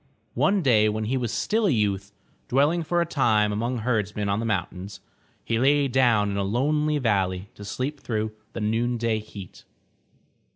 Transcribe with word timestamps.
One 0.33 0.63
day 0.63 0.89
when 0.89 1.03
he 1.03 1.15
was 1.15 1.31
still 1.31 1.67
a 1.67 1.69
youth, 1.69 2.11
dwelling 2.47 2.81
for 2.81 3.01
a 3.01 3.05
time 3.05 3.51
among 3.53 3.77
herdsmen 3.77 4.29
on 4.29 4.39
the 4.39 4.47
mountains, 4.47 4.99
he 5.45 5.59
lay 5.59 5.87
down 5.87 6.31
in 6.31 6.37
a 6.37 6.43
lonely 6.43 6.97
valley 6.97 7.51
to 7.53 7.63
sleep 7.63 7.99
through 7.99 8.31
the 8.53 8.61
noonday 8.61 9.19
heat. 9.19 9.63